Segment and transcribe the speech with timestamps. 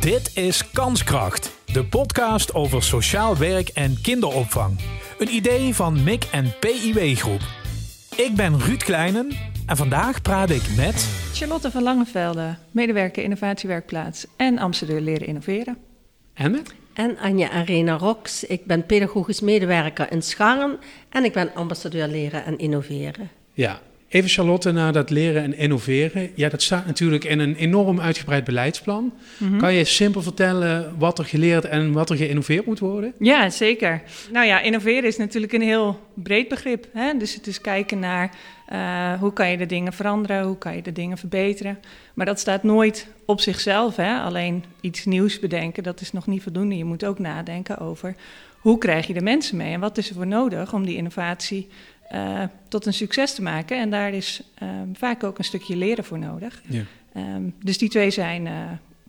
[0.00, 4.78] Dit is Kanskracht, de podcast over sociaal werk en kinderopvang.
[5.18, 7.40] Een idee van MIC en PIW Groep.
[8.16, 9.32] Ik ben Ruud Kleinen
[9.66, 11.08] en vandaag praat ik met...
[11.32, 15.76] Charlotte van Langevelde, medewerker innovatiewerkplaats en ambassadeur leren innoveren.
[16.34, 16.74] En met?
[16.92, 18.44] En Anja Arena Rox.
[18.44, 20.78] Ik ben pedagogisch medewerker in Scharren
[21.08, 23.30] en ik ben ambassadeur leren en innoveren.
[23.52, 23.80] Ja,
[24.10, 26.30] Even Charlotte naar dat leren en innoveren.
[26.34, 29.12] Ja, dat staat natuurlijk in een enorm uitgebreid beleidsplan.
[29.36, 29.58] Mhm.
[29.58, 33.12] Kan je simpel vertellen wat er geleerd en wat er geïnnoveerd moet worden?
[33.18, 34.02] Ja, zeker.
[34.32, 36.86] Nou ja, innoveren is natuurlijk een heel breed begrip.
[36.92, 37.16] Hè?
[37.18, 38.34] Dus het is kijken naar
[38.72, 41.78] uh, hoe kan je de dingen veranderen, hoe kan je de dingen verbeteren.
[42.14, 43.96] Maar dat staat nooit op zichzelf.
[43.96, 44.18] Hè?
[44.20, 46.76] Alleen iets nieuws bedenken, dat is nog niet voldoende.
[46.76, 48.14] Je moet ook nadenken over
[48.58, 51.68] hoe krijg je de mensen mee en wat is er voor nodig om die innovatie
[52.14, 53.80] uh, tot een succes te maken.
[53.80, 56.60] En daar is um, vaak ook een stukje leren voor nodig.
[56.66, 56.82] Ja.
[57.16, 58.52] Um, dus die twee zijn, uh,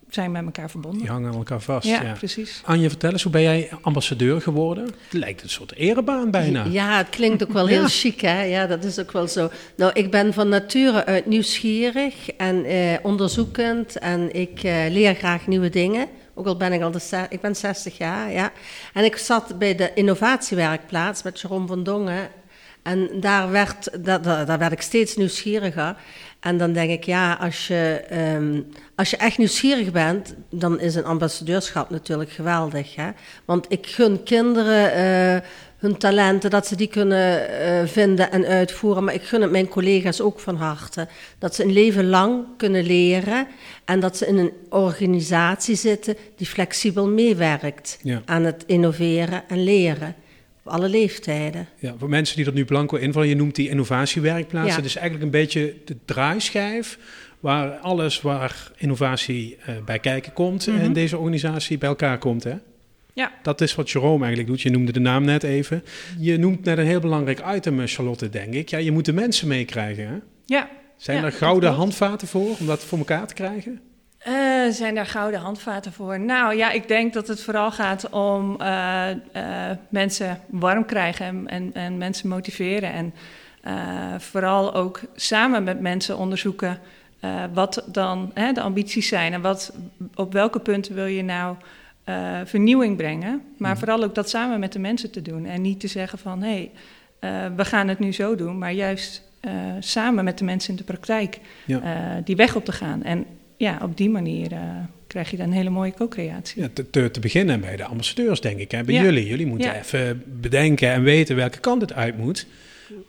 [0.09, 0.99] zijn met elkaar verbonden.
[0.99, 1.87] Die hangen aan elkaar vast.
[1.87, 2.61] Ja, ja, precies.
[2.65, 4.83] Anje, vertel eens, hoe ben jij ambassadeur geworden?
[4.83, 6.65] Het lijkt een soort erebaan bijna.
[6.65, 8.41] Ja, het klinkt ook wel heel chic, hè?
[8.41, 9.49] Ja, dat is ook wel zo.
[9.75, 13.99] Nou, ik ben van nature uit nieuwsgierig en uh, onderzoekend.
[13.99, 16.07] En ik leer graag nieuwe dingen.
[16.33, 18.51] Ook al ben ik al de ik ben 60 jaar, ja.
[18.93, 22.29] En ik zat bij de innovatiewerkplaats met Jerome van Dongen
[22.81, 25.95] en daar werd, daar, daar werd ik steeds nieuwsgieriger.
[26.39, 28.03] En dan denk ik, ja, als je,
[28.35, 32.95] um, als je echt nieuwsgierig bent, dan is een ambassadeurschap natuurlijk geweldig.
[32.95, 33.09] Hè?
[33.45, 39.03] Want ik gun kinderen uh, hun talenten, dat ze die kunnen uh, vinden en uitvoeren.
[39.03, 41.07] Maar ik gun het mijn collega's ook van harte.
[41.39, 43.47] Dat ze een leven lang kunnen leren
[43.85, 48.21] en dat ze in een organisatie zitten die flexibel meewerkt ja.
[48.25, 50.15] aan het innoveren en leren
[50.63, 51.67] alle leeftijden.
[51.79, 54.69] Ja, voor mensen die dat nu blanco invallen, je noemt die innovatiewerkplaatsen.
[54.69, 54.75] Ja.
[54.75, 56.97] Dat is eigenlijk een beetje de draaischijf
[57.39, 60.83] waar alles waar innovatie uh, bij kijken komt mm -hmm.
[60.83, 62.43] en deze organisatie bij elkaar komt.
[62.43, 62.55] Hè?
[63.13, 63.31] Ja.
[63.43, 64.61] Dat is wat Jerome eigenlijk doet.
[64.61, 65.83] Je noemde de naam net even.
[66.19, 68.69] Je noemt net een heel belangrijk item, eh, Charlotte, denk ik.
[68.69, 70.07] Ja, je moet de mensen meekrijgen.
[70.07, 70.17] Hè?
[70.45, 70.69] Ja.
[70.97, 73.79] Zijn ja, er gouden handvaten voor om dat voor elkaar te krijgen?
[74.27, 76.19] Uh, zijn daar gouden handvaten voor?
[76.19, 79.43] Nou ja, ik denk dat het vooral gaat om uh, uh,
[79.89, 82.91] mensen warm krijgen en, en, en mensen motiveren.
[82.91, 83.13] En
[84.19, 86.79] vooral ook samen met mensen onderzoeken
[87.53, 89.73] wat dan hè, de ambities zijn en wat,
[90.15, 91.55] op welke punten wil je nou
[92.45, 93.41] vernieuwing brengen.
[93.57, 93.77] Maar mm.
[93.77, 95.45] vooral ook dat samen met de mensen te doen.
[95.45, 96.71] En niet te zeggen van hé,
[97.19, 99.23] hey, we gaan het nu zo doen, maar juist
[99.79, 102.21] samen met de mensen in de praktijk ja.
[102.23, 103.03] die weg op te gaan.
[103.03, 103.25] En
[103.61, 104.59] ja, op die manier uh,
[105.07, 106.61] krijg je dan een hele mooie co-creatie.
[106.61, 108.71] Ja, te, te, te, beginnen bij de ambassadeurs, denk ik.
[108.71, 108.83] Hè?
[108.83, 109.01] Bij ja.
[109.01, 109.27] jullie.
[109.27, 109.79] Jullie moeten ja.
[109.79, 112.47] even bedenken en weten welke kant het uit moet.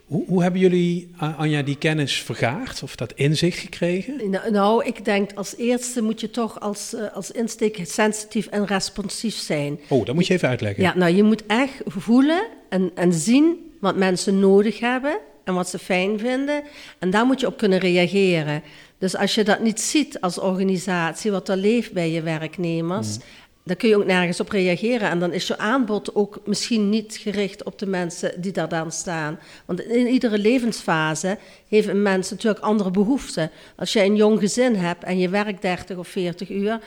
[0.05, 4.29] Hoe, hoe hebben jullie, Anja, die kennis vergaard of dat inzicht gekregen?
[4.29, 8.65] Nou, nou ik denk als eerste moet je toch als, uh, als insteek sensitief en
[8.65, 9.79] responsief zijn.
[9.87, 10.83] Oh, dat moet je even uitleggen.
[10.83, 15.69] Ja, nou je moet echt voelen en, en zien wat mensen nodig hebben en wat
[15.69, 16.63] ze fijn vinden.
[16.99, 18.63] En daar moet je op kunnen reageren.
[18.97, 23.23] Dus als je dat niet ziet als organisatie, wat er leeft bij je werknemers, mm.
[23.63, 25.09] dan kun je ook nergens op reageren.
[25.09, 28.91] En dan is je aanbod ook misschien niet gericht op de mensen die daar dan
[28.91, 29.39] staan.
[29.65, 31.37] Want in iedere levensfase
[31.67, 33.51] heeft een mens natuurlijk andere behoeften.
[33.75, 36.79] Als je een jong gezin hebt en je werkt 30 of 40 uur,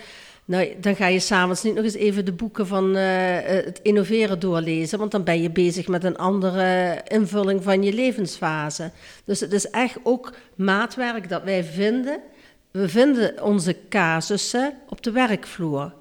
[0.46, 3.02] nou, dan ga je s'avonds niet nog eens even de boeken van uh,
[3.42, 8.90] het innoveren doorlezen, want dan ben je bezig met een andere invulling van je levensfase.
[9.24, 12.20] Dus het is echt ook maatwerk dat wij vinden.
[12.70, 15.92] We vinden onze casussen op de werkvloer.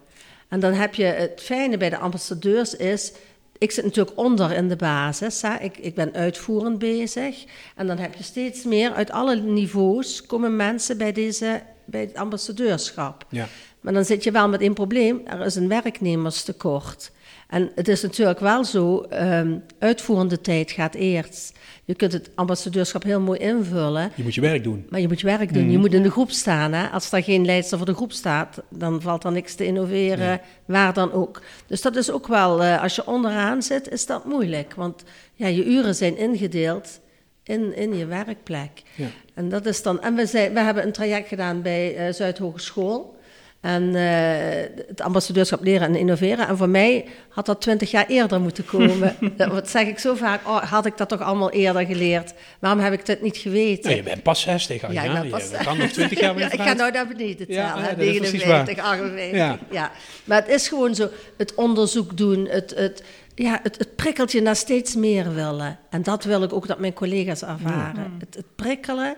[0.48, 3.12] En dan heb je het fijne bij de ambassadeurs is,
[3.58, 5.42] ik zit natuurlijk onder in de basis.
[5.42, 5.56] Hè.
[5.60, 7.44] Ik, ik ben uitvoerend bezig.
[7.76, 12.16] En dan heb je steeds meer uit alle niveaus komen mensen bij, deze, bij het
[12.16, 13.26] ambassadeurschap.
[13.30, 13.48] Ja.
[13.86, 15.22] Maar dan zit je wel met één probleem.
[15.26, 17.12] Er is een werknemerstekort.
[17.48, 21.58] En het is natuurlijk wel zo, um, uitvoerende tijd gaat eerst.
[21.84, 24.12] Je kunt het ambassadeurschap heel mooi invullen.
[24.16, 24.86] Je moet je werk doen.
[24.90, 25.64] Maar je moet je werk doen.
[25.64, 25.70] Mm.
[25.70, 26.74] Je moet in de groep staan.
[26.74, 26.88] Hè?
[26.88, 30.40] Als er geen leidster voor de groep staat, dan valt er niks te innoveren, nee.
[30.66, 31.42] waar dan ook.
[31.68, 34.74] Dus dat is ook wel, uh, als je onderaan zit, is dat moeilijk.
[34.74, 35.04] Want
[35.34, 37.00] ja, je uren zijn ingedeeld
[37.44, 38.82] in, in je werkplek.
[38.96, 39.08] Ja.
[39.34, 40.02] En dat is dan.
[40.02, 43.15] En we, zijn, we hebben een traject gedaan bij uh, Zuidhogeschool.
[43.66, 46.48] En uh, het ambassadeurschap leren en innoveren.
[46.48, 49.16] En voor mij had dat twintig jaar eerder moeten komen.
[49.38, 50.48] dat zeg ik zo vaak.
[50.48, 52.34] Oh, had ik dat toch allemaal eerder geleerd?
[52.60, 53.84] Waarom heb ik dit niet geweten?
[53.84, 54.92] Nou, je bent pas 60 al.
[54.92, 55.50] Ja, ja, pas...
[55.50, 57.62] je kan nog 20 jaar ja, Ik ga nou naar beneden tellen.
[57.62, 59.38] Ja, ja, 59, 58.
[59.38, 59.60] Ja.
[59.72, 59.92] ja.
[60.24, 61.10] Maar het is gewoon zo.
[61.38, 62.48] Het onderzoek doen.
[62.48, 63.04] Het, het,
[63.36, 65.80] ja, het, het prikkelt je naar steeds meer willen.
[65.90, 68.12] En dat wil ik ook dat mijn collega's ervaren.
[68.12, 68.20] Mm.
[68.20, 69.16] Het, het prikkelen.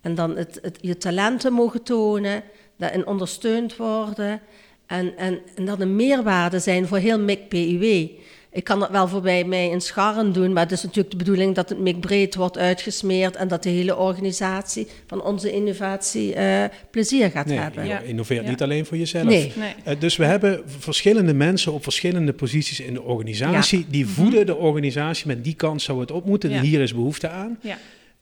[0.00, 2.42] En dan het, het, je talenten mogen tonen
[2.78, 4.40] daarin ondersteund worden.
[4.86, 8.08] En, en, en dat een meerwaarde zijn voor heel MIC PIW.
[8.52, 11.54] Ik kan dat wel voorbij mij in Scharren doen, maar het is natuurlijk de bedoeling
[11.54, 16.64] dat het MIC breed wordt uitgesmeerd en dat de hele organisatie van onze innovatie uh,
[16.90, 17.86] plezier gaat nee, hebben.
[17.86, 18.50] Je innoveert Ja.
[18.50, 19.24] niet alleen voor jezelf.
[19.24, 19.52] Nee.
[19.56, 19.74] Nee.
[19.84, 23.86] Eh, dus we hebben verschillende mensen op verschillende posities in de organisatie.
[23.90, 24.12] Die Mhm.
[24.12, 26.50] voeden de organisatie met die kans zou het op moeten.
[26.50, 27.58] En hier is behoefte aan.
[27.60, 27.78] Ja.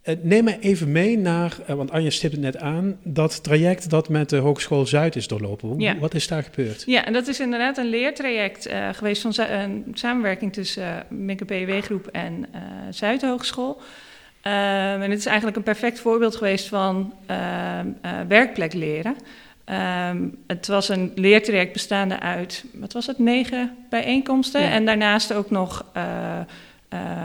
[0.07, 3.91] Eh, neem me even mee naar, eh, want Anja stipt het net aan, dat traject
[3.91, 5.69] dat met de Hogeschool Zuid is doorlopen.
[5.69, 5.99] Hoe- Ja.
[5.99, 6.83] Wat is daar gebeurd?
[6.87, 11.45] Ja, en dat is inderdaad een leertraject eh, geweest van een samenwerking tussen uh, Mikke
[11.45, 12.61] PW-groep en uh,
[12.91, 13.81] Zuidhogeschool.
[14.47, 14.53] Um,
[15.03, 17.37] en het is eigenlijk een perfect voorbeeld geweest van uh,
[18.29, 19.17] werkplek leren.
[20.11, 24.61] Um, het was een leertraject bestaande uit, wat was het, negen bijeenkomsten.
[24.61, 24.71] Ja.
[24.71, 25.85] En daarnaast ook nog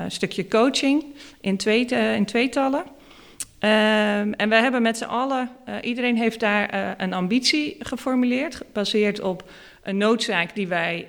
[0.07, 1.05] stukje coaching
[1.41, 2.83] in, twee, in tweetallen.
[3.63, 8.55] Um, en we hebben met z'n allen, uh, iedereen heeft daar uh, een ambitie geformuleerd,
[8.55, 9.49] gebaseerd op
[9.83, 11.07] een noodzaak die wij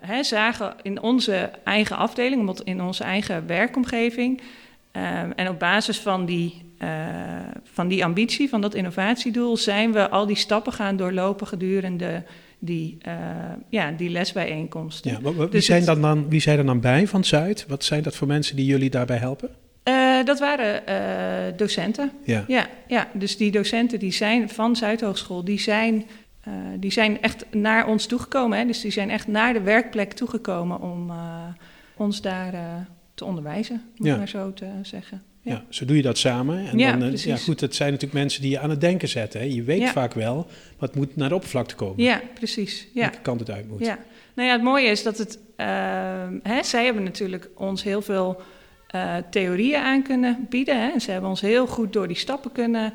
[0.00, 4.40] hè, zagen in onze eigen afdeling, in onze eigen werkomgeving.
[4.92, 6.74] Um, en op basis van die,
[7.64, 12.22] van die ambitie, van dat innovatiedoel, zijn we al die stappen gaan doorlopen gedurende
[12.64, 12.98] die,
[13.68, 15.10] ja, die lesbijeenkomsten.
[15.10, 17.64] Ja, wie, dus zijn het, dan, wie zijn er dan bij van Zuid?
[17.68, 19.50] Wat zijn dat voor mensen die jullie daarbij helpen?
[19.88, 22.10] Uh, dat waren uh, docenten.
[22.24, 22.44] Ja.
[22.46, 25.94] Ja, ja, dus die docenten die zijn van Zuidhogeschool, die zijn,
[26.48, 28.58] uh, die zijn echt naar ons toegekomen.
[28.58, 28.66] Hè?
[28.66, 31.12] Dus die zijn echt naar de werkplek toegekomen om
[31.96, 32.54] ons daar
[33.14, 34.16] te onderwijzen, om ja.
[34.16, 35.22] maar zo te zeggen.
[35.44, 35.52] Ja.
[35.52, 36.66] ja, zo doe je dat samen.
[36.66, 37.24] En ja, dan, precies.
[37.24, 39.40] ja, goed, het zijn natuurlijk mensen die je aan het denken zetten.
[39.40, 39.46] Hè?
[39.46, 39.92] Je weet ja.
[39.92, 40.46] vaak wel
[40.78, 42.04] wat moet naar de oppervlakte komen.
[42.04, 42.88] Ja, precies.
[42.94, 43.00] Ja.
[43.00, 43.80] Welke kant het uit moet.
[43.80, 43.98] Ja.
[44.34, 45.38] Nou ja, het mooie is dat het...
[46.42, 48.42] hè, zij hebben natuurlijk ons heel veel
[48.94, 50.80] uh, theorieën aan kunnen bieden.
[50.80, 50.98] Hè.
[50.98, 52.92] Ze hebben ons heel goed door die stappen kunnen uh,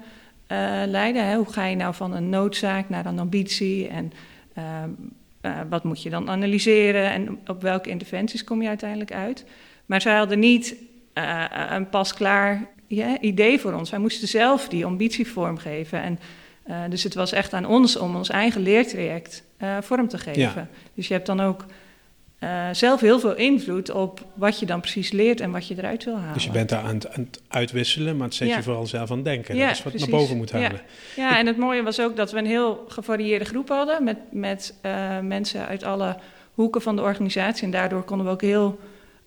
[0.86, 1.28] leiden.
[1.28, 1.36] Hè.
[1.36, 3.88] Hoe ga je nou van een noodzaak naar een ambitie?
[3.88, 4.12] En
[5.70, 7.12] wat moet je dan analyseren?
[7.12, 9.46] En op welke interventies kom je uiteindelijk uit?
[9.86, 10.76] Maar zij hadden niet
[11.69, 13.90] een pasklaar ja, idee voor ons.
[13.90, 16.02] Wij moesten zelf die ambitie vormgeven.
[16.02, 16.19] En,
[16.90, 19.44] dus het was echt aan ons om ons eigen leertraject
[19.81, 20.42] vorm te geven.
[20.42, 20.68] Ja.
[20.94, 21.66] Dus je hebt dan ook
[22.40, 26.04] uh, zelf heel veel invloed op wat je dan precies leert en wat je eruit
[26.04, 26.34] wil halen.
[26.34, 28.56] Dus je bent daar aan het, aan het uitwisselen, maar het zet ja.
[28.56, 29.56] je vooral zelf aan het denken.
[29.56, 30.10] Ja, dat is wat precies.
[30.10, 30.81] naar boven moet halen.
[31.16, 34.18] Ja, ja en het mooie was ook dat we een heel gevarieerde groep hadden met,
[34.31, 36.18] met uh, mensen uit alle
[36.54, 37.63] hoeken van de organisatie.
[37.63, 38.80] En daardoor konden we ook heel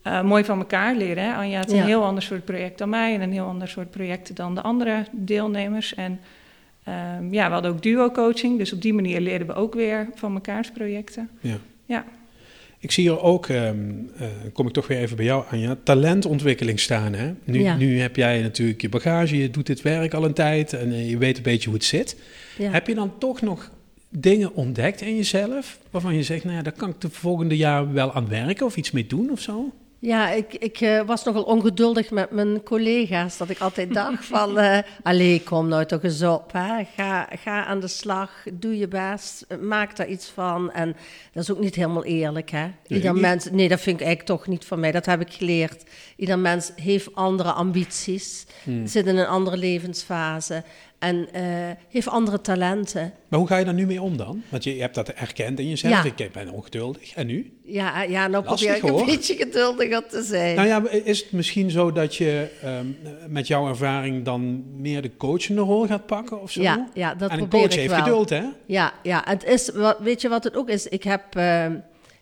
[0.06, 1.25] uh, mooi van elkaar leren.
[1.25, 1.35] Hè?
[1.35, 1.85] Anja had een Ja.
[1.85, 5.05] heel ander soort project dan mij en een heel ander soort projecten dan de andere
[5.12, 5.94] deelnemers.
[5.94, 6.20] En
[7.19, 10.32] um, ja, we hadden ook duo-coaching, dus op die manier leerden we ook weer van
[10.32, 11.31] mekaars projecten.
[11.41, 11.56] Ja.
[11.87, 12.05] Ja.
[12.79, 16.81] Ik zie hier ook, um, uh, kom ik toch weer even bij jou, Anja, talentontwikkeling
[16.81, 17.12] staan.
[17.12, 17.32] Hè?
[17.44, 17.76] Nu, Ja.
[17.76, 21.11] nu heb jij natuurlijk je bagage, je doet dit werk al een tijd en uh,
[21.11, 22.17] je weet een beetje hoe het zit.
[22.58, 22.70] Ja.
[22.70, 23.70] Heb je dan toch nog
[24.08, 27.93] dingen ontdekt in jezelf waarvan je zegt, nou ja, daar kan ik de volgende jaar
[27.93, 29.73] wel aan werken of iets mee doen of zo?
[30.02, 33.37] Ja, ik, ik uh, was nogal ongeduldig met mijn collega's.
[33.37, 34.58] Dat ik altijd dacht van...
[34.58, 36.52] Uh, allee, kom nou toch eens op.
[36.52, 36.85] Hè.
[36.97, 40.73] Ga, ga aan de slag, doe je best, maak daar iets van.
[40.73, 40.97] En
[41.32, 42.50] dat is ook niet helemaal eerlijk.
[42.50, 42.70] Hè.
[42.87, 44.93] Ieder mens, nee, dat vind ik eigenlijk toch niet van mij.
[44.93, 45.85] Dat heb ik geleerd.
[46.17, 48.47] Ieder mens heeft andere ambities.
[48.64, 48.87] Hmm.
[48.87, 50.64] Zit in een andere levensfase.
[51.00, 51.43] En uh,
[51.88, 53.12] heeft andere talenten.
[53.29, 54.43] Maar hoe ga je daar nu mee om dan?
[54.49, 56.05] Want je, je hebt dat erkend in jezelf.
[56.05, 56.25] Ja.
[56.25, 57.14] Ik ben ongeduldig.
[57.14, 57.52] En nu?
[57.64, 59.00] Ja, ja nou Lastig, probeer ik hoor.
[59.00, 60.57] een beetje geduldiger te zijn.
[60.57, 65.16] Nou ja, is het misschien zo dat je um, met jouw ervaring dan meer de
[65.16, 66.62] coachende rol gaat pakken of zo?
[66.62, 68.02] Ja, ja dat en een probeer coach ik heeft wel.
[68.02, 68.42] geduld, hè?
[68.66, 70.87] Ja, ja het is, weet je wat het ook is?
[70.87, 71.66] Ik heb, uh,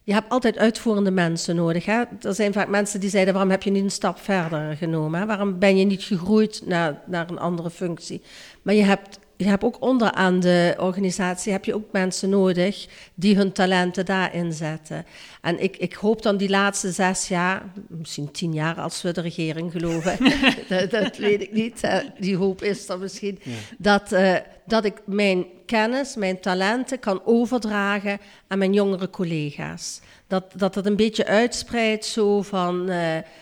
[0.09, 1.85] je hebt altijd uitvoerende mensen nodig.
[1.85, 2.03] Hè?
[2.21, 5.27] Er zijn vaak mensen die zeiden, waarom heb je niet een stap verder genomen?
[5.27, 8.23] Waarom ben je niet gegroeid naar, naar een andere functie?
[8.62, 13.37] Maar je hebt, je hebt ook onderaan de organisatie heb je ook mensen nodig die
[13.37, 15.07] hun talenten daarin zetten.
[15.40, 19.21] En ik, ik hoop dan die laatste zes jaar, misschien tien jaar als we de
[19.21, 20.18] regering geloven,
[20.68, 21.80] dat, dat, weet ik niet,
[22.18, 23.52] die hoop is er misschien, ja.
[23.78, 24.35] dat, uh,
[24.66, 28.18] dat ik mijn kennis, mijn talenten kan overdragen
[28.49, 30.00] aan mijn jongere collega's.
[30.28, 32.97] Dat, dat het een beetje uitspreidt zo van uh,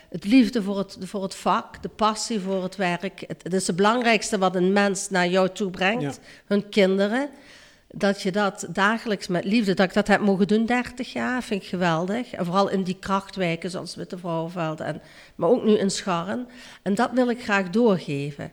[0.09, 3.25] het liefde voor het, voor het vak, de passie voor het werk.
[3.26, 6.12] Het, het is het belangrijkste wat een mens naar jou toe brengt, ja.
[6.47, 7.28] hun kinderen.
[7.88, 11.62] Dat je dat dagelijks met liefde, dat ik dat heb mogen doen 30 jaar, vind
[11.62, 12.33] ik geweldig.
[12.33, 15.02] En vooral in die krachtwijken zoals Witte Vrouwenveld, en,
[15.35, 16.49] maar ook nu in Scharren.
[16.83, 18.52] En dat wil ik graag doorgeven.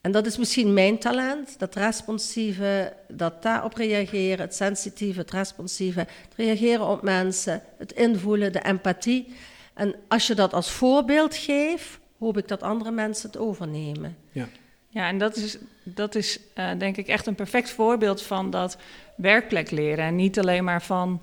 [0.00, 5.98] En dat is misschien mijn talent, dat responsieve, dat daarop reageren, het sensitieve, het responsieve,
[5.98, 9.34] het reageren op mensen, het invoelen, de empathie.
[9.74, 14.16] En als je dat als voorbeeld geeft, hoop ik dat andere mensen het overnemen.
[14.32, 14.48] Ja.
[14.92, 18.76] Ja, en dat is, dat is uh, denk ik echt een perfect voorbeeld van dat
[19.16, 20.04] werkplek leren.
[20.04, 21.22] En niet alleen maar van,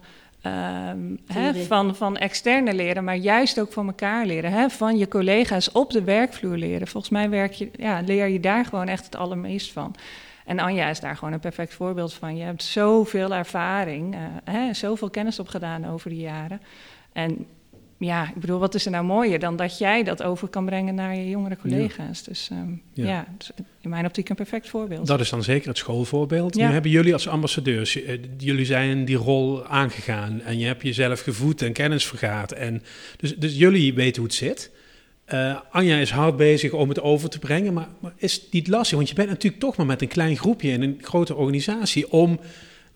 [1.27, 4.71] hè, van, van externe leren, maar juist ook van elkaar leren.
[4.71, 6.87] Van je collega's op de werkvloer leren.
[6.87, 9.95] Volgens mij werk je, ja, leer je daar gewoon echt het allermeest van.
[10.45, 12.37] En Anja is daar gewoon een perfect voorbeeld van.
[12.37, 14.15] Je hebt zoveel ervaring,
[14.49, 16.61] uh, zoveel kennis opgedaan over de jaren.
[17.13, 17.45] En
[17.99, 20.95] ja, ik bedoel, wat is er nou mooier dan dat jij dat over kan brengen
[20.95, 22.23] naar je jongere collega's?
[22.23, 23.51] Dus um, ja, ja dus
[23.81, 25.07] in mijn optiek een perfect voorbeeld.
[25.07, 26.55] Dat is dan zeker het schoolvoorbeeld.
[26.55, 31.21] Nu hebben jullie als ambassadeurs, eh, jullie zijn die rol aangegaan en je hebt jezelf
[31.21, 32.51] gevoed en kennis vergaard.
[32.51, 32.83] En
[33.17, 34.71] dus, dus jullie weten hoe het zit.
[35.33, 38.67] Uh, Anja is hard bezig om het over te brengen, maar, maar is het niet
[38.67, 38.97] lastig?
[38.97, 42.39] Want je bent natuurlijk toch maar met een klein groepje in een grote organisatie om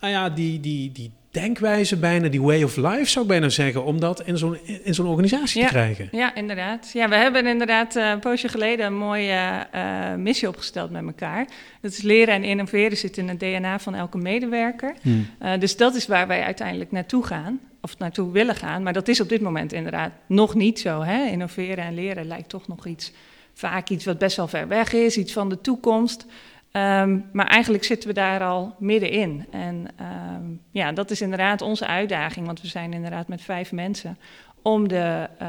[0.02, 3.84] nou ja, die, die, die denkwijze bijna, die way of life zou ik bijna zeggen,
[3.84, 6.08] om dat in zo'n, in zo'n organisatie te krijgen.
[6.12, 6.90] Ja, inderdaad.
[6.94, 11.48] Ja, we hebben inderdaad uh, een poosje geleden een mooie uh, missie opgesteld met elkaar.
[11.82, 14.94] Dat is leren en innoveren zit in het DNA van elke medewerker.
[15.02, 15.28] Hmm.
[15.42, 18.84] Uh, dus dat is waar wij uiteindelijk naartoe gaan, of naartoe willen gaan.
[18.84, 21.02] Maar dat is op dit moment inderdaad nog niet zo.
[21.02, 21.26] Hè?
[21.26, 23.12] Innoveren en leren lijkt toch nog iets,
[23.54, 26.26] vaak iets wat best wel ver weg is, iets van de toekomst.
[26.74, 29.46] Um, maar eigenlijk zitten we daar al middenin.
[29.52, 29.88] En
[30.36, 34.18] um, ja, dat is inderdaad onze uitdaging, want we zijn inderdaad met vijf mensen
[34.62, 35.48] om de, uh,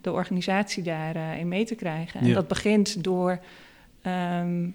[0.00, 2.20] de organisatie daarin uh, in mee te krijgen.
[2.20, 2.34] En ja.
[2.34, 3.40] dat begint door
[4.06, 4.74] um,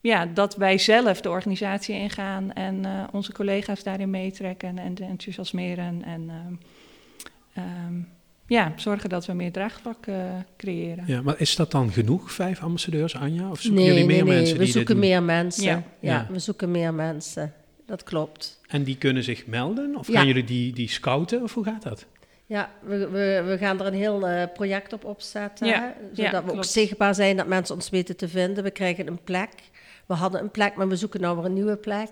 [0.00, 6.04] ja, dat wij zelf de organisatie ingaan en uh, onze collega's daarin meetrekken en enthousiasmeren.
[6.04, 6.30] En
[8.50, 10.16] ja, zorgen dat we meer draagvlak uh,
[10.56, 11.04] creëren.
[11.06, 13.50] Ja, maar is dat dan genoeg, vijf ambassadeurs, Anja?
[13.50, 14.56] Of zoeken nee, jullie meer nee, mensen?
[14.56, 15.64] we die zoeken dit meer mensen.
[15.64, 15.82] Ja.
[16.00, 16.12] Ja.
[16.12, 17.54] Ja, we zoeken meer mensen.
[17.86, 18.60] Dat klopt.
[18.68, 19.96] En die kunnen zich melden?
[19.96, 20.14] Of Ja.
[20.14, 21.42] gaan jullie die, die scouten?
[21.42, 22.06] Of hoe gaat dat?
[22.46, 25.66] Ja, we, we, we gaan er een heel eh, project op opzetten.
[25.66, 28.64] Ja, hè, ja, zodat we ook zichtbaar zijn, dat mensen ons weten te vinden.
[28.64, 29.50] We krijgen een plek.
[30.10, 32.08] We hadden een plek, maar we zoeken nou weer een nieuwe plek.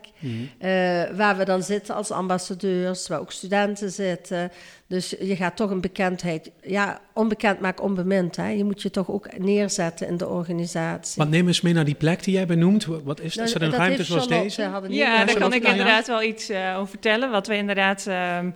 [0.58, 0.68] Eh,
[1.16, 4.50] waar we dan zitten als ambassadeurs, waar ook studenten zitten.
[4.86, 6.50] Dus je gaat toch een bekendheid...
[6.62, 8.36] Ja, onbekend maakt onbemind.
[8.36, 8.48] Hè?
[8.48, 11.14] Je moet je toch ook neerzetten in de organisatie.
[11.16, 12.84] Want neem eens mee naar die plek die jij benoemt.
[12.84, 13.34] Wat is dat?
[13.34, 14.62] Nou, Is dat een dat ruimte zoals Charlotte, deze?
[14.62, 17.30] hadden niet- Ja, daar kan ik inderdaad wel iets eh, over vertellen.
[17.30, 18.50] Wat we inderdaad ehm,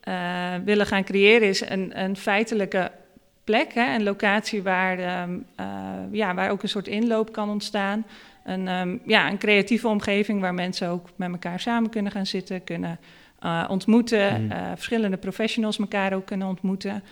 [0.00, 2.90] eh, willen gaan creëren is een, een feitelijke
[3.44, 5.66] plek, hè, een locatie waar, ehm, eh,
[6.10, 8.04] ja, waar ook een soort inloop kan ontstaan.
[8.44, 12.64] Een, ehm, ja, een creatieve omgeving waar mensen ook met elkaar samen kunnen gaan zitten,
[12.64, 12.98] kunnen
[13.38, 14.52] eh, ontmoeten, Mhm.
[14.52, 17.02] eh, verschillende professionals elkaar ook kunnen ontmoeten.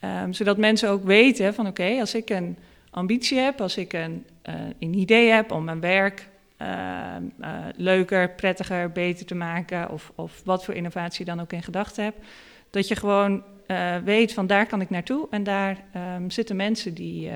[0.00, 2.56] Ehm, zodat mensen ook weten van oké, als ik een
[2.90, 8.30] ambitie heb, als ik een, eh, een idee heb om mijn werk ehm, eh, leuker,
[8.30, 12.18] prettiger, beter te maken, of, of wat voor innovatie dan ook in gedachten hebt,
[12.70, 13.42] dat je gewoon
[14.04, 15.76] weet van daar kan ik naartoe en daar
[16.28, 17.30] zitten mensen die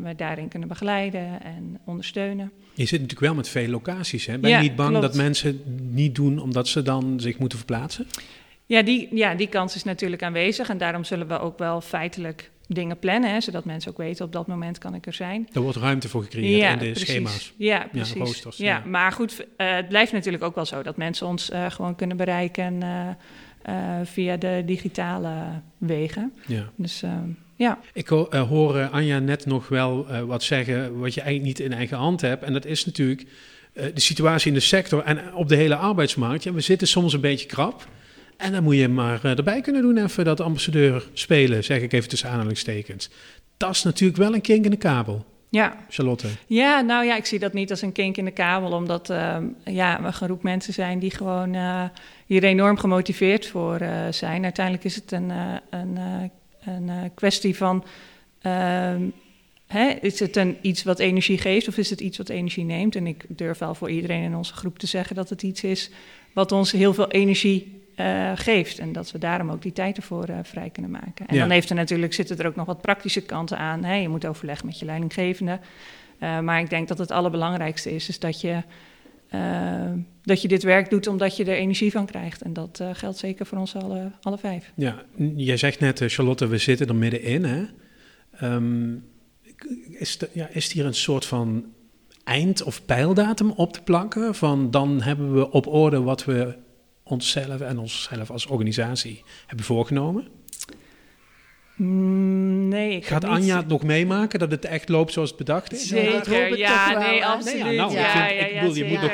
[0.00, 2.52] me daarin kunnen begeleiden en ondersteunen.
[2.74, 4.26] Je zit natuurlijk wel met veel locaties.
[4.26, 4.38] Hè?
[4.38, 5.06] Ben je Ja, niet bang klopt.
[5.06, 8.06] dat mensen niet doen omdat ze dan zich moeten verplaatsen?
[8.66, 12.50] Ja die, ja, die kans is natuurlijk aanwezig en daarom zullen we ook wel feitelijk
[12.66, 15.48] dingen plannen, hè, zodat mensen ook weten op dat moment kan ik er zijn.
[15.52, 17.08] Er wordt ruimte voor gecreëerd in de precies.
[17.08, 17.52] schema's.
[17.56, 18.14] Ja, precies.
[18.14, 18.82] roosters, ja, ja.
[18.86, 22.16] Maar goed, eh, het blijft natuurlijk ook wel zo dat mensen ons eh, gewoon kunnen
[22.16, 23.08] bereiken eh,
[23.62, 25.32] eh, via de digitale
[25.78, 26.32] wegen.
[26.46, 26.70] Ja.
[26.76, 27.10] Dus eh,
[27.58, 27.78] ja.
[27.92, 31.58] Ik ho- eh, hoor eh, Anja net nog wel eh, wat zeggen wat je eigenlijk
[31.58, 32.42] niet in eigen hand hebt.
[32.42, 33.26] En dat is natuurlijk
[33.72, 36.44] de situatie in de sector en op de hele arbeidsmarkt.
[36.44, 37.86] Ja, we zitten soms een beetje krap.
[38.36, 42.08] En dan moet je maar erbij kunnen doen even dat ambassadeur spelen, zeg ik even
[42.08, 43.10] tussen aanhalingstekens.
[43.56, 46.26] Dat is natuurlijk wel een kink in de kabel, Ja, Charlotte.
[46.46, 49.44] Ja, nou ja, ik zie dat niet als een kink in de kabel, omdat ehm,
[49.64, 51.56] ja, we een groep mensen zijn die gewoon
[52.26, 54.42] hier enorm gemotiveerd voor zijn.
[54.44, 55.32] Uiteindelijk is het een,
[55.70, 55.98] een,
[56.64, 57.84] een eh, kwestie van,
[58.42, 59.02] ehm,
[59.66, 62.96] hè, is het een, iets wat energie geeft of is het iets wat energie neemt?
[62.96, 65.90] En ik durf wel voor iedereen in onze groep te zeggen dat het iets is
[66.32, 68.78] wat ons heel veel energie eh, geeft.
[68.78, 71.26] En dat we daarom ook die tijd ervoor eh, vrij kunnen maken.
[71.26, 71.40] En Ja.
[71.40, 73.84] dan heeft er natuurlijk, zitten er ook nog wat praktische kanten aan.
[73.84, 73.94] Hè?
[73.94, 75.60] Je moet overleggen met je leidinggevende.
[76.22, 78.62] Uh, maar ik denk dat het allerbelangrijkste is, is dat je,
[80.22, 82.42] dat je dit werk doet omdat je er energie van krijgt.
[82.42, 84.72] En dat uh, geldt zeker voor ons alle, alle vijf.
[84.74, 85.02] Ja,
[85.36, 87.44] jij zegt net, eh, Charlotte, we zitten er middenin.
[87.44, 87.64] Hè?
[88.30, 88.94] Ehm,
[89.98, 91.64] is, ja, is hier een soort van
[92.24, 94.34] eind- of pijldatum op te plakken?
[94.34, 96.56] Van dan hebben we op orde wat we
[97.02, 100.28] onszelf en onszelf als organisatie hebben voorgenomen?
[101.78, 103.54] Mm, nee, ik Gaat Anja niet...
[103.54, 105.86] het nog meemaken dat het echt loopt zoals het bedacht is?
[105.88, 107.62] Zeker, ja, nee, absoluut.
[107.64, 109.12] Nee, ja, nou, ik ja, vind- ja, ik ja, bedoel, je moet nog-.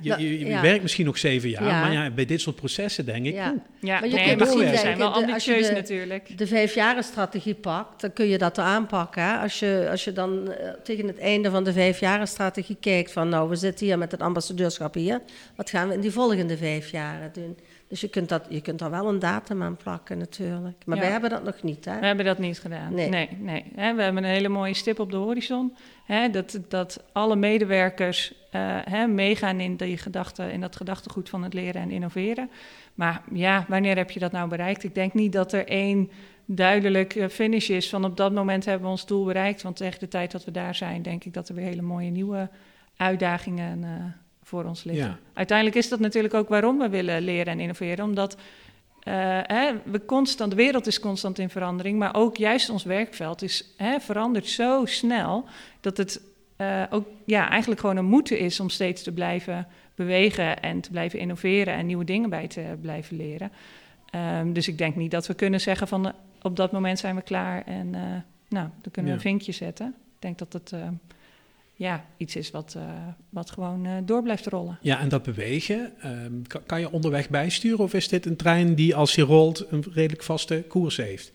[0.00, 0.60] Je, je, je Ja.
[0.60, 1.80] werkt misschien nog zeven jaar, Ja.
[1.80, 3.44] maar ja, bij dit soort processen denk ik, Ja.
[3.80, 6.38] Maar je nee, kunt we denken, zijn wel de- als je ambitieus de- natuurlijk.
[6.38, 9.22] de vijfjarenstrategie pakt, dan kun je dat aanpakken.
[9.22, 9.36] Hè?
[9.36, 13.48] Als, je, als je dan eh, tegen het einde van de vijfjarenstrategie kijkt van nou,
[13.48, 15.20] we zitten hier met het ambassadeurschap hier.
[15.56, 17.56] Wat gaan we in die volgende vijf jaren doen?
[17.88, 20.82] Dus je kunt, dat, je kunt daar wel een datum aan plakken natuurlijk.
[20.86, 21.02] Maar Ja.
[21.02, 21.84] wij hebben dat nog niet.
[21.84, 22.00] Hè?
[22.00, 22.94] We hebben dat niet gedaan.
[22.94, 23.28] Nee.
[23.40, 25.76] Nee, we hebben een hele mooie stip op de horizon.
[26.32, 31.82] Dat, dat alle medewerkers eh, meegaan in, die gedachte, in dat gedachtegoed van het leren
[31.82, 32.50] en innoveren.
[32.94, 34.84] Maar ja, wanneer heb je dat nou bereikt?
[34.84, 36.10] Ik denk niet dat er één
[36.44, 39.62] duidelijk finish is van op dat moment hebben we ons doel bereikt.
[39.62, 42.10] Want tegen de tijd dat we daar zijn, denk ik dat er weer hele mooie
[42.10, 42.48] nieuwe
[42.96, 43.90] uitdagingen eh,
[44.46, 44.82] voor ons.
[44.82, 45.18] Ja.
[45.32, 48.04] Uiteindelijk is dat natuurlijk ook waarom we willen leren en innoveren.
[48.04, 48.36] Omdat
[49.00, 53.42] eh, hè, we constant, de wereld is constant in verandering, maar ook juist ons werkveld
[53.42, 55.44] is, hè, verandert zo snel
[55.80, 56.20] dat het
[56.56, 60.90] eh, ook ja, eigenlijk gewoon een moeten is om steeds te blijven bewegen en te
[60.90, 63.52] blijven innoveren en nieuwe dingen bij te blijven leren.
[64.10, 66.12] Ehm, dus ik denk niet dat we kunnen zeggen van eh,
[66.42, 67.90] op dat moment zijn we klaar en
[68.48, 69.86] nou, dan kunnen we een vinkje zetten.
[69.86, 70.72] Ik denk dat het
[71.76, 72.82] ja, iets is wat, eh,
[73.28, 74.78] wat gewoon eh, door blijft rollen.
[74.80, 78.74] Ja, en dat bewegen, ehm, kan, kan je onderweg bijsturen of is dit een trein
[78.74, 81.32] die als je rolt een redelijk vaste koers heeft?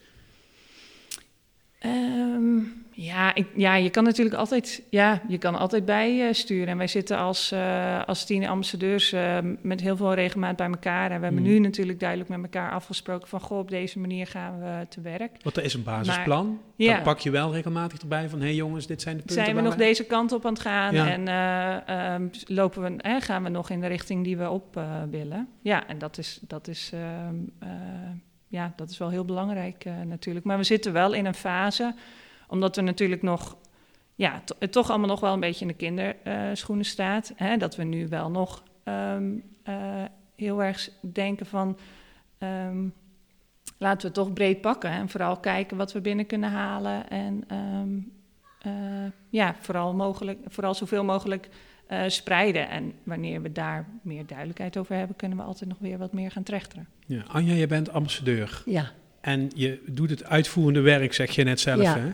[1.79, 2.57] Ehm,
[3.03, 6.67] ja, ik, ja, je kan natuurlijk altijd, ja, je kan altijd bijsturen.
[6.67, 11.11] En wij zitten als, eh, als tien ambassadeurs eh, met heel veel regelmaat bij elkaar.
[11.11, 11.51] En we hebben Hmm.
[11.51, 13.39] nu natuurlijk duidelijk met elkaar afgesproken van...
[13.39, 15.37] goh, op deze manier gaan we te werk.
[15.41, 16.93] Want er is een basisplan, ja.
[16.93, 19.55] dat pak je wel regelmatig erbij van, hé hey jongens, dit zijn de punten Zijn
[19.55, 20.93] we nog deze kant op aan het gaan?
[20.93, 21.09] Ja.
[21.09, 24.77] En eh, ehm, lopen we, eh, gaan we nog in de richting die we op
[24.77, 25.47] eh, willen?
[25.61, 27.69] Ja, en dat is, dat is, ehm, eh,
[28.51, 30.45] ja, dat is wel heel belangrijk eh, natuurlijk.
[30.45, 31.93] Maar we zitten wel in een fase,
[32.51, 33.57] omdat we natuurlijk nog...
[34.15, 37.33] Ja, to- het toch allemaal nog wel een beetje in de kinderschoenen staat.
[37.35, 39.31] Hè, dat we nu wel nog ehm,
[39.63, 40.03] eh,
[40.35, 41.77] heel erg denken van...
[42.37, 42.87] ehm,
[43.77, 47.09] laten we het toch breed pakken en vooral kijken wat we binnen kunnen halen.
[47.09, 47.97] En ehm,
[48.61, 51.49] eh, ja, vooral, mogelijk, vooral zoveel mogelijk
[51.87, 52.69] eh, spreiden.
[52.69, 56.31] En wanneer we daar meer duidelijkheid over hebben, kunnen we altijd nog weer wat meer
[56.31, 56.87] gaan trechteren.
[57.05, 58.91] Ja, Anja, je bent ambassadeur Ja.
[59.21, 61.81] En je doet het uitvoerende werk, zeg je net zelf.
[61.81, 61.97] Ja.
[61.97, 62.09] Hè?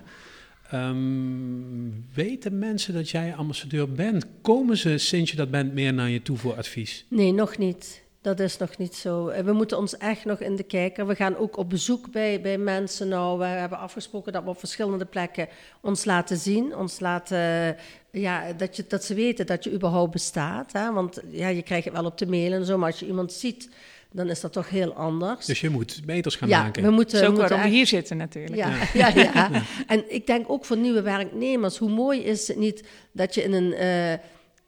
[0.71, 4.25] Ehm, weten mensen dat jij ambassadeur bent?
[4.41, 7.05] Komen ze sinds je dat bent meer naar je toe voor advies?
[7.09, 8.05] Nee, nog niet.
[8.21, 9.27] Dat is nog niet zo.
[9.27, 11.07] Eh, We moeten ons echt nog in de kijker.
[11.07, 13.39] We gaan ook op bezoek bij, bij mensen nou.
[13.39, 15.47] We hebben afgesproken dat we op verschillende plekken
[15.81, 16.75] ons laten zien.
[16.75, 17.75] Ons laten,
[18.11, 20.71] ja, dat, je, dat ze weten dat je überhaupt bestaat.
[20.71, 20.93] Hè?
[20.93, 22.77] Want ja, je krijgt het wel op de mail en zo.
[22.77, 23.69] Maar als je iemand ziet,
[24.11, 25.45] dan is dat toch heel anders.
[25.45, 26.83] Dus je moet meters gaan ja, maken.
[26.83, 28.55] we moeten, Dat is ook moeten waarom we echt- hier zitten natuurlijk.
[28.93, 29.09] Ja, ja.
[29.15, 33.43] Ja, En ik denk ook voor nieuwe werknemers, hoe mooi is het niet dat je
[33.43, 34.11] in een, eh,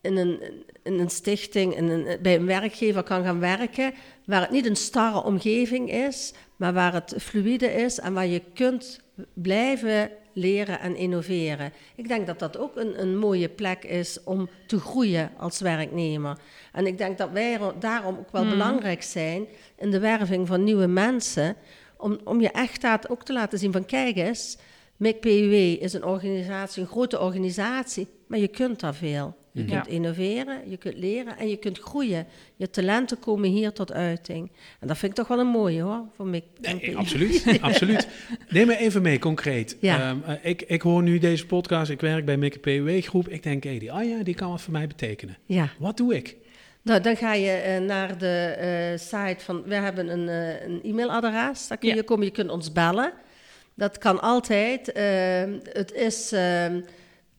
[0.02, 0.40] in een,
[0.84, 3.94] in een stichting, in een, bij een werkgever kan gaan werken,
[4.26, 8.42] waar het niet een starre omgeving is, maar waar het fluïde is en waar je
[8.54, 9.00] kunt
[9.34, 11.74] blijven leren en innoveren.
[11.96, 16.38] Ik denk dat dat ook een, een mooie plek is om te groeien als werknemer.
[16.72, 20.88] En ik denk dat wij daarom ook wel belangrijk zijn in de werving van nieuwe
[20.88, 21.56] mensen,
[21.98, 24.58] om, om je echt dat ook te laten zien van kijk eens,
[24.98, 29.36] MIC-PUW is een organisatie, een grote organisatie, maar je kunt daar veel.
[29.52, 29.72] Je Mhm.
[29.72, 29.92] kunt Ja.
[29.92, 32.26] innoveren, je kunt leren en je kunt groeien.
[32.56, 34.52] Je talenten komen hier tot uiting.
[34.80, 36.44] En dat vind ik toch wel een mooie hoor, voor MIC.
[36.62, 38.08] Nee, absoluut, absoluut.
[38.50, 39.78] Neem me even mee, concreet.
[39.80, 40.00] Ja.
[40.00, 43.28] Ehm, eh, ik, ik hoor nu deze podcast, ik werk bij Mikke PUW groep.
[43.28, 45.38] Ik denk, hé, die Anja, die kan wat voor mij betekenen.
[45.46, 45.70] Ja.
[45.80, 46.36] Wat doe ik?
[46.82, 49.64] Nou, dan ga je eh, naar de eh, site van.
[49.66, 51.68] We hebben een, eh, een e-mailadres.
[51.68, 51.96] Daar kun Ja.
[51.96, 52.26] je komen.
[52.26, 53.12] Je kunt ons bellen.
[53.76, 54.92] Dat kan altijd.
[54.92, 56.34] Eh, het is.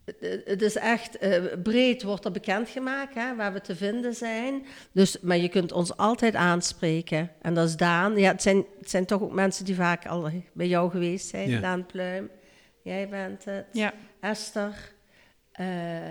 [0.04, 4.66] Het- is echt eh, breed wordt er bekendgemaakt hè, waar we te vinden zijn.
[4.92, 7.30] Dus, maar je kunt ons altijd aanspreken.
[7.42, 8.16] En dat is Daan.
[8.16, 11.48] Ja, het, zijn, het zijn toch ook mensen die vaak al bij jou geweest zijn.
[11.48, 11.60] Ja.
[11.60, 12.30] Daan Pluim,
[12.82, 13.66] jij bent het.
[13.72, 13.92] Ja.
[14.20, 14.92] Esther.
[15.52, 16.10] eh,